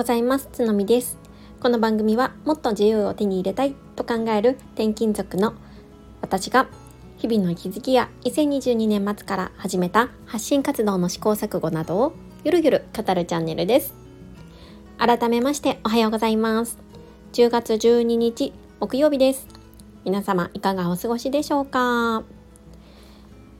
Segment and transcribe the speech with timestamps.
[0.00, 0.48] ございます。
[0.50, 1.18] つのみです。
[1.60, 5.52] この番組はもっと自由を手に入れたいと考える転勤族の
[6.22, 6.68] 私が
[7.18, 12.12] 日々の気づきや2022年末から始めた発信活動の試行錯誤などを
[12.44, 13.92] ゆるゆる語るチャンネルです。
[14.96, 16.78] 改めましておはようございます。
[17.34, 19.46] 10月12日木曜日です。
[20.06, 22.22] 皆様いかがお過ごしでしょうか？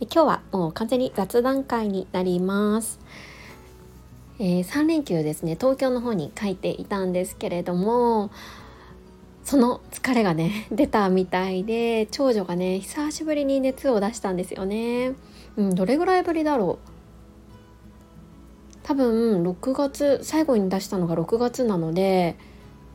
[0.00, 2.98] 今日はもう完全に雑談会になります。
[4.38, 5.54] えー、3連休ですね。
[5.54, 8.30] 東京の方に帰っていたんですけれども
[9.44, 15.12] その疲れがね 出たみたいで長女がね久しぶりに熱を出したんですよね。
[15.56, 16.88] うん、どれぐらいぶりだろう。
[18.82, 22.36] 多分6月最後に出したのが6月なので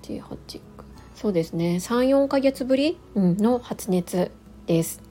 [0.03, 0.61] 18
[1.16, 1.77] そうですね。
[1.81, 4.31] 34ヶ月ぶり、の発熱
[4.67, 5.02] です。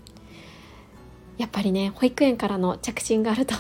[1.36, 3.54] やっぱりね保育園からの着信があると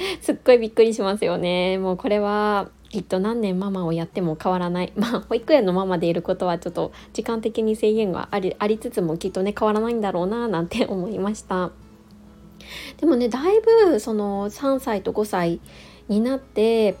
[0.20, 1.78] すっごいびっくりしますよね。
[1.78, 4.92] もうこれはきっと何年ママをやっても変わらない。
[4.96, 11.70] まあ保育園のママでいることはちょっと時間的に制限がありありつつもきっとね変わらないんだろうななんて思いました。
[12.98, 15.60] でもねだいぶその3歳と5歳
[16.08, 16.96] になって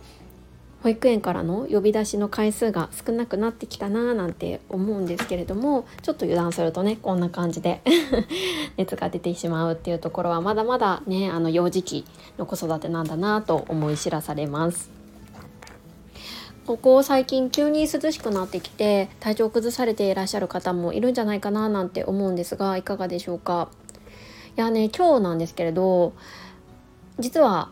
[0.82, 7.82] 保育園からの呼び出しの回数が少なくなってきたなーなんて思うんですけれどもちょっと油断するとねこんな感じで
[8.78, 12.04] 熱が出てしまうっていうところはまだまだねあの幼児期
[12.38, 14.90] の子育てなんだなと思い知らされます。
[16.66, 23.68] ここ最近急に涼しくなってきて体調崩されていらっしゃる方もいるんじゃないかななんて思うんですがいかがでしょうか？
[24.56, 26.12] いやね今日なんですけれど
[27.18, 27.70] 実は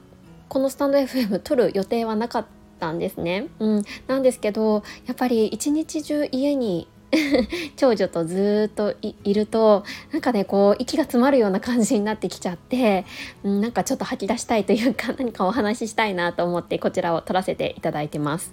[0.49, 3.49] このスタンド FM 撮る予定はなかったたんですね。
[3.59, 6.89] うん、なんですけどやっぱり一日中家に
[7.77, 13.07] 長女とずっといるとなんかねこう息が詰まるような感じになってきちゃって、
[13.43, 18.53] うん、なんかちょっと吐き出したいというか 何かお話ししたいなと思ってこちらを撮らせていただいてます。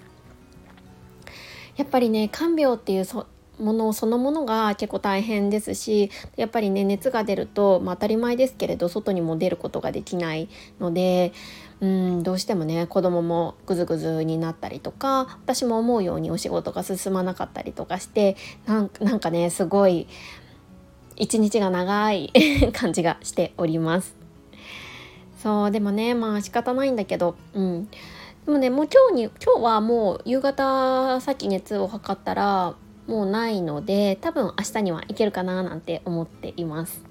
[1.75, 3.05] やっぱりね看病っていう
[3.59, 10.49] ものそのものが結構大変ですしやっぱりね熱が出ると、まあ、当たり前ですけれど外にも出ることができない
[10.79, 11.33] ので
[11.81, 18.89] うんどうしてもね子供もぐずぐずになったりとか私も思うようにお仕事が進まなかったりとかしてなん
[19.19, 20.07] かねすごい
[21.17, 22.31] 一日が長い
[22.73, 24.15] 感じがしております。
[25.41, 27.88] そうでもねまあ仕方ないんだけどうん
[28.45, 32.75] でもねもう今日に今日はもう夕方さっき熱を測ったら
[33.07, 37.03] もうないので多分明日には行けるかななんて思っています。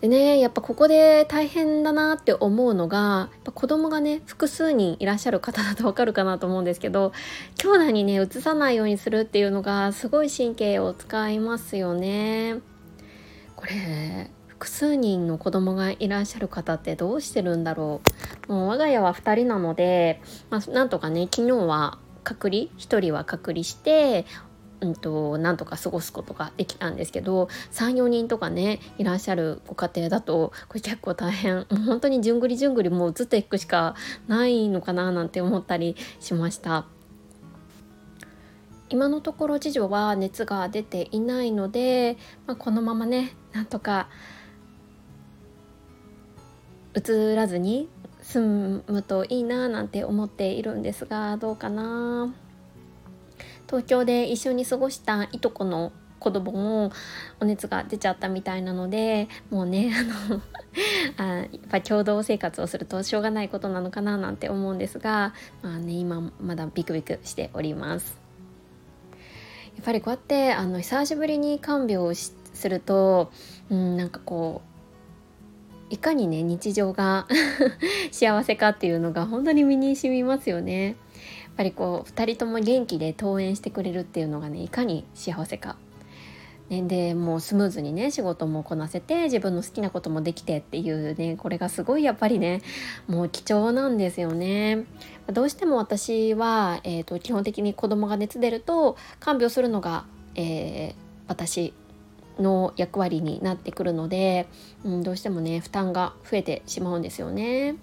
[0.00, 7.12] でねやっぱここで大変だなって思うのがやっぱ子供がね複数人いらっしゃる方だとわかるかなと思うんですけど
[7.58, 12.60] 兄弟にねうつさないようにするっていうのがすごい神経を使いますよね。
[13.56, 18.00] これ複数人の子供がいらっしゃる方ってどうしてるんだろ
[18.48, 21.98] うもう我が家は2人なので、まあ、なんとかね昨日は
[22.30, 24.24] 隔離1人は隔離して
[24.80, 33.94] うんと、なんとか過ごすことができたんですけど34人とかねいらっしゃるご家庭だとこれ結構大変もう 本当にじゅんぐりじゅんぐりもう移っていくしか
[34.28, 36.86] ないのかななんて思ったりしました。
[38.88, 42.16] 今のところ次女は熱が出ていないので、
[42.46, 44.08] まあ、このままねなんとか
[46.94, 47.88] うつらずに
[48.22, 52.32] 済むといいななんて思っているんですがどうかな。
[53.66, 56.92] 東京で一緒に過ごしたいとこの子供も
[57.40, 60.42] お熱が出ちゃったみたいなのでもうねあの
[61.16, 68.20] あやっぱ共同生活をするとしょうがないことなのかななんて思うんですがまあね今まだビクビクしております。
[69.76, 72.34] やっぱりこうやってあの久しぶりに看病をす
[72.68, 73.32] ると、
[73.70, 74.69] うん、なんかこう
[75.90, 77.26] いかにね日常が
[78.12, 80.86] 幸せかっていうのが本当に身に染みますよね。
[80.86, 80.94] やっ
[81.56, 85.76] ぱりこう2人とも元気で登園してくれるっていうのがねいかに幸せか。
[86.70, 92.62] ね、でもうスムーズにね仕事もこなせて自分の好きなこともできてっていうねこれがすごいやっぱりね
[93.08, 94.84] もう貴重なんですよね。
[95.26, 100.04] どうしても私は、えーと、基本的に子供が熱出ると看病するのが、
[100.36, 100.94] えー、
[101.26, 101.74] 私
[102.40, 104.48] の役割になってくるので、
[104.84, 107.76] うん、どうしてもね負担が増えてしまうんですよね。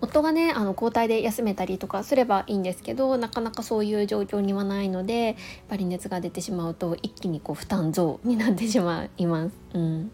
[0.00, 5.34] 夫がねあの交代で休めたりとかすればいいんですけどなかなかそういう状況にはないのでやっ
[5.68, 9.52] ぱり熱が出てしまうと一気にこう負担増になってしまいます。
[9.74, 10.10] うん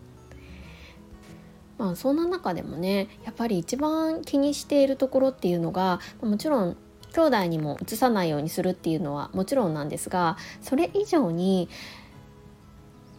[1.77, 6.77] まあ、そんな中でもねやっぱり一番気にしているところっていうのがもちろん
[7.13, 11.69] 兄弟にもうつさないようにするっていうのはもちろんなんですがそれ以上に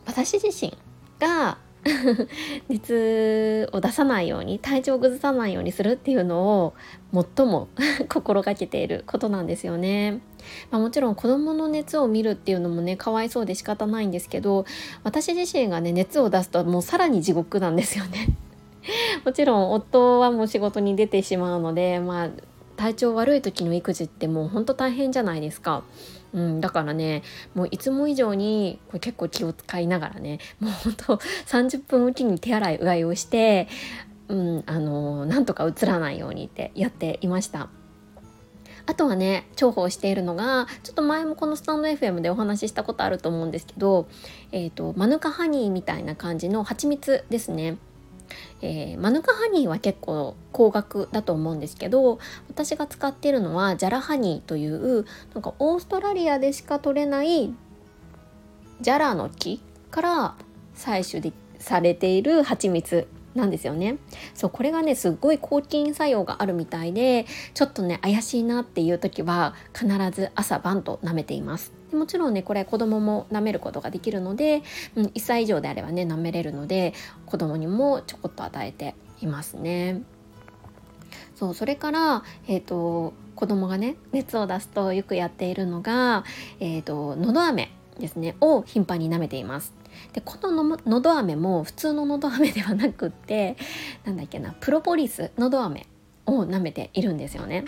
[0.05, 0.77] 私自身
[1.19, 1.57] が
[2.67, 6.73] 熱を出さないように体調を崩さないようにするっていうのを
[7.13, 7.67] 最も
[8.09, 10.21] 心がけていることなんですよね。
[10.71, 14.65] まあ、もちろん子供の熱を見るっていうのもねかわいそうで仕方ないんですけど
[15.03, 18.29] 私自身がね熱を出すともうさらに地獄なんですよね。
[19.25, 22.29] もちろん夫はもう仕事に出てしまうのでまあ
[22.75, 25.83] 体調悪い時の育児ってもうほんと大変じゃないですか。
[26.33, 27.23] うん、だからね
[27.53, 31.17] もういつも以上にこれ結構気を使いながらねもうほんと
[31.47, 33.69] 30分おきに手洗いうがいをして、
[34.27, 37.69] うん、あのなんとか映らないようにってやっていました。
[38.87, 44.07] あとはね重宝しているのがちょっと前もこのスタンド FM でお話ししたことあると思うんですけど、
[44.51, 47.77] えーと、マヌカハニーみたいな感じの蜂蜜ですね。
[48.61, 52.19] えー、マヌカハニーは結構高額だと思うんですけど
[52.49, 57.53] 私が使っているのはジャラハニーというなんかオーストラリアでしか取れない
[58.81, 59.61] ジャラの木
[59.91, 60.35] から
[60.75, 63.97] 採取でされている蜂蜜なんですよね。
[64.33, 71.73] そうこれがねすっごい抗菌作用があるみたいでちょっとね怪しいなっていう時は必ず朝晩と舐めています。
[71.93, 74.63] もちろんねこれ子供も舐めることができるので、
[74.95, 76.93] うん、1歳以上であればね舐めれるので
[77.25, 80.01] 子供にもちょこっと与えていますね。
[81.35, 86.23] そうそれから、えーと、子供がね熱を出すとよくやっているのが、
[86.61, 89.73] えー、とのど飴ですねを頻繁に舐めています。
[90.13, 93.57] でこののど飴も普通ののど飴ではなくって
[94.03, 95.87] なんだっけなプロポリスのど飴
[96.25, 97.65] を舐めているんですよね。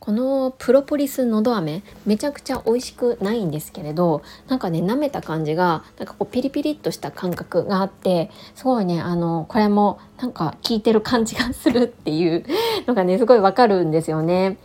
[0.00, 12.44] このプロポリスのど飴めちゃくちゃ美味しくないんですけれどなんかね舐めた感じがなんかこうピリピリっとした感覚があってすごいねあのこれもなんか効いてる感じがするっていう
[12.86, 14.56] のがねすごいわかるんですよね。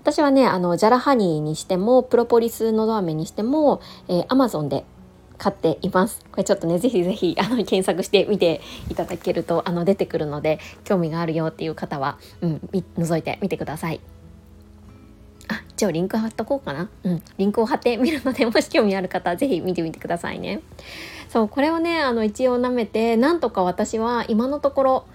[0.00, 4.84] 私はねあのジャラハニーにしてもプロポリスのど飴にしても、えー、Amazon で
[5.38, 6.24] 買っています。
[6.30, 8.60] これちょっとね、ぜひぜひ、あの、検索してみて
[8.90, 12.60] いただけると、あの、出てくるので、興味があるよっていう方は、うん、
[12.98, 14.00] 覗いてみてください。
[15.48, 16.88] あ、一応リンク貼っとこうかな。
[17.04, 20.60] うん、リンクを貼ってみるので、もし興味ある方はぜひ見てみてくださいね。
[21.28, 25.06] そう、これをね、あの、一応舐めて、なんとか私は今のところ、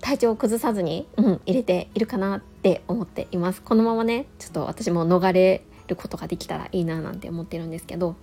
[0.00, 3.62] 体調を崩さずに、うん、入れているかなって思っています。
[3.62, 8.14] このままね、ちょっと私も逃れることができたらいいななんて思ってるんですけど、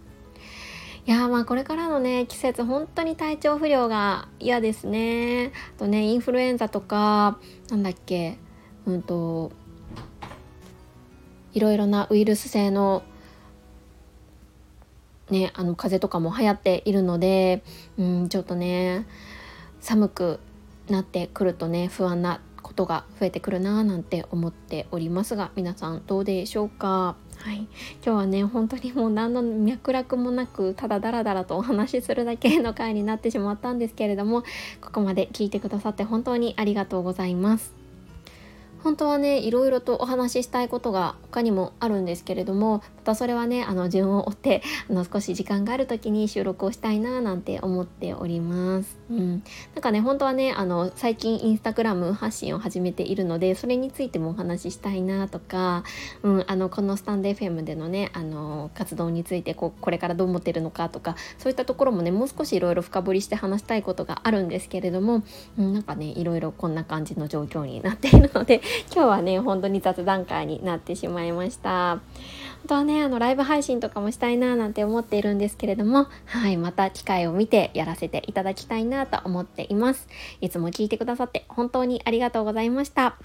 [1.05, 5.51] いやまあこれからのね季節本当に体調不良が嫌ですね。
[5.75, 7.39] あとねインフルエンザとか
[7.69, 8.37] なんだっけ
[8.85, 9.51] うんと
[11.53, 13.03] いろいろなウイルス性の
[15.29, 17.63] ねあの風邪とかも流行っているので
[17.97, 19.05] うんちょっとね
[19.81, 20.39] 寒く
[20.87, 27.17] なってくるとね不安なことが増えてくるなーなんて思っておりますが皆さんどうでしょうか？
[27.43, 27.67] はい、今
[28.01, 34.43] 日はね本当にもう何の脈絡もなくただダラダラとお話しするだけの回になってしまったんですけれども
[34.79, 37.73] ここまで聞いてくださって本当にありがとうございます。
[38.81, 48.97] 本当はねいろいろとお話ししたいことが他にもあるんですけれどもまたそれはねあの順を追って あの少し時間がある時に収録をしたいななんて思っております。
[49.11, 49.43] うん、
[49.75, 55.83] なんかね本当はねあの最近インスタグラム発信を始めているのでそれについてもお話ししたいなとか、
[56.23, 65.23] うん、あのこのスタンド FM でのねあの活動についてここれからどう思ってるのかとかそういったところもねもう少しいろいろ深掘りして話したいことがあるんですけれども、
[65.57, 68.61] うん、なんかねいろいろこんな感じの状況になっているので
[68.95, 71.99] 今日はね本当に雑談会になってしまいました。
[72.63, 80.07] 本当はねあのライブ配信とかもしたいななんて思っているんですけれどもはいまた機会を見てやらせていただきたいなと思っています
[80.41, 83.17] いつも聞いてくださって本当にありがとうございました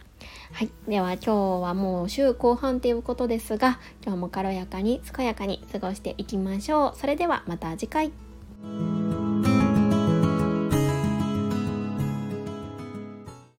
[0.53, 0.71] はい。
[0.89, 6.99] では今日はもう週後半ということですが、今日も軽やかに健やかに過ごしていきましょう。
[6.99, 8.13] それではまた次回。